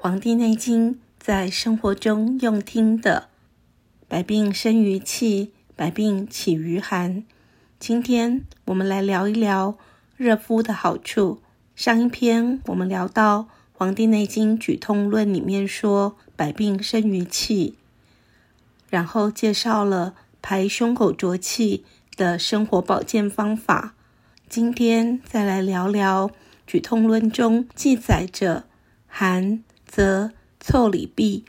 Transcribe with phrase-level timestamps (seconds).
[0.02, 3.28] 《黄帝内经》在生活中用听的，
[4.08, 7.22] 百病生于气，百病起于寒。
[7.78, 9.76] 今天我们来聊一聊
[10.16, 11.42] 热敷的好处。
[11.76, 13.40] 上一篇我们聊到
[13.74, 17.76] 《黄帝内经·举痛论》里面说，百病生于气，
[18.88, 21.84] 然后介绍了排胸口浊气
[22.16, 23.92] 的生活保健方法。
[24.48, 26.28] 今天再来聊聊
[26.66, 28.64] 《举痛论》中记载着
[29.06, 29.62] 寒。
[29.90, 30.30] 则
[30.64, 31.44] 腠理闭，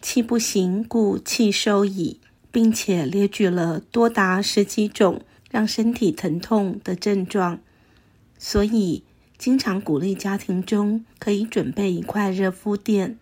[0.00, 2.18] 气不行，故气收矣，
[2.50, 7.60] 并且列举了多达十几种让身体疼痛的症状，
[8.38, 9.04] 所以
[9.36, 13.18] 经常鼓励家庭中可以准备一块热敷垫，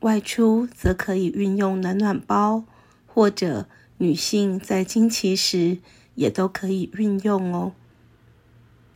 [0.00, 2.64] 外出则可以运用暖暖包，
[3.06, 5.78] 或者女性在经期时
[6.14, 7.72] 也都可以运用哦。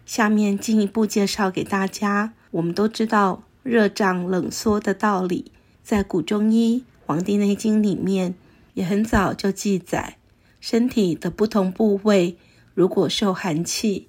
[0.04, 3.44] 下面进一步介绍给大家，我们都知道。
[3.68, 8.34] 热胀冷缩的道理，在古中医《黄帝内经》里面
[8.72, 10.16] 也很早就记载。
[10.58, 12.38] 身体的不同部位
[12.72, 14.08] 如果受寒气，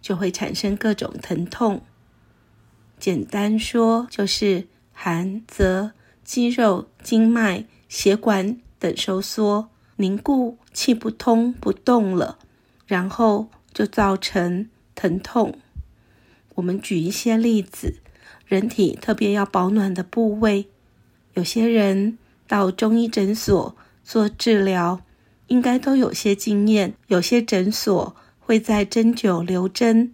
[0.00, 1.82] 就会产生各种疼痛。
[3.00, 5.90] 简单说，就是寒则
[6.22, 12.38] 肌肉、经脉、血管等收缩凝固，气不通不动了，
[12.86, 15.58] 然后就造成疼痛。
[16.54, 17.96] 我们举一些例子。
[18.46, 20.68] 人体特别要保暖的部位，
[21.34, 25.00] 有些人到中医诊所做治疗，
[25.46, 26.94] 应该都有些经验。
[27.06, 30.12] 有些诊所会在针灸留针，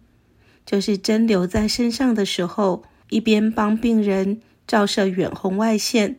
[0.64, 6.18] 就是针留在身上的时候，一边帮病人照射远红外线，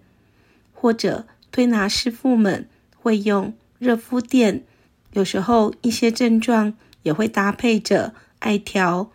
[0.73, 4.65] 或者推拿师傅们会用热敷垫，
[5.13, 9.11] 有时候一些症状也会搭配着艾条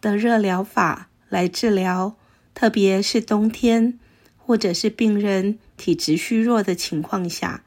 [0.00, 2.14] 的热疗法来治疗。
[2.54, 3.98] 特别是冬天，
[4.38, 7.64] 或者是病人体质虚弱的情况下，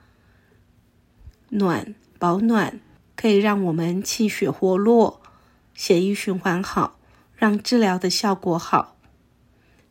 [1.49, 2.79] 暖保暖
[3.15, 5.21] 可以让我们气血活络，
[5.73, 6.97] 血液循环好，
[7.35, 8.95] 让治疗的效果好。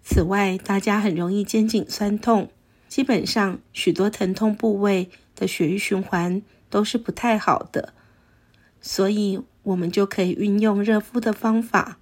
[0.03, 2.51] 此外，大家很容易肩颈酸痛，
[2.89, 7.93] 基本上许多疼痛部位的血液循环都是不太好的，
[8.81, 11.99] 所以我们就可以运用热敷的方法。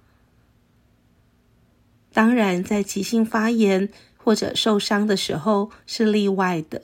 [2.15, 6.83] 当然，在急性发炎或者受伤的时候是例外的。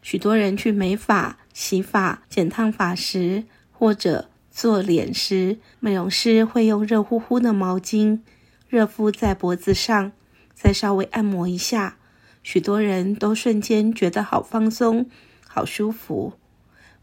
[0.00, 8.20] 许多人去美发、洗发、剪烫发时，或者做脸时，美容师会用热乎乎的毛巾
[8.68, 10.12] 热敷在脖子上，
[10.54, 11.96] 再稍微按摩一下，
[12.44, 15.10] 许多人都瞬间觉得好放松、
[15.48, 16.34] 好舒服。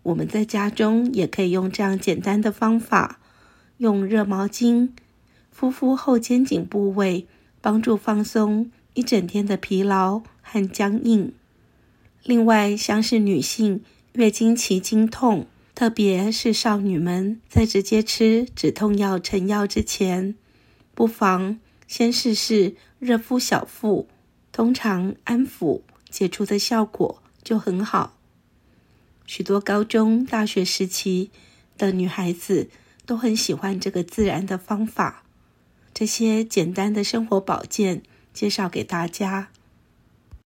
[0.03, 3.19] 我们在家中也可以用这样简单的方法，
[3.79, 4.91] 用热毛巾。
[5.55, 7.27] 敷敷后肩颈部位，
[7.61, 11.33] 帮助放松一整天的疲劳和僵硬。
[12.23, 20.35] 另外，像是女性月经期经痛，特别是少女们，在直接吃止痛药成药之前，
[20.93, 21.57] 不妨
[21.87, 24.09] 先试试热敷小腹，
[24.51, 25.79] 通常安抚
[26.09, 28.17] 解除的效果就很好。
[29.25, 31.31] 许多高中、大学时期
[31.77, 32.69] 的女孩子
[33.05, 35.21] 都很喜欢这个自然的方法。
[35.95, 39.47] 这些简单的生活保健介绍给大家。